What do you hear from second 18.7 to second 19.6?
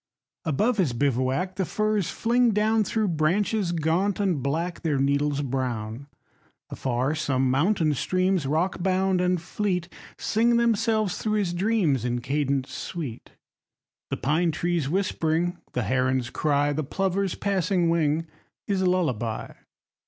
lullaby.